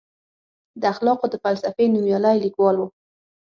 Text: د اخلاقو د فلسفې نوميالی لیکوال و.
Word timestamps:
د 0.81 0.83
اخلاقو 0.93 1.25
د 1.29 1.35
فلسفې 1.43 1.85
نوميالی 1.93 2.35
لیکوال 2.45 2.75
و. 2.77 2.83